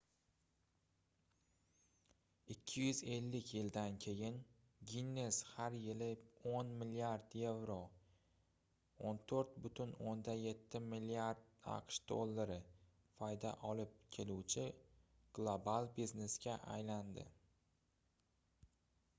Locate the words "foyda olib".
13.21-13.95